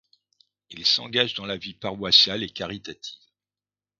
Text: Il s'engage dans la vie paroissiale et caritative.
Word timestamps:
Il 0.71 0.83
s'engage 0.87 1.35
dans 1.35 1.45
la 1.45 1.57
vie 1.57 1.75
paroissiale 1.75 2.41
et 2.41 2.49
caritative. 2.49 3.19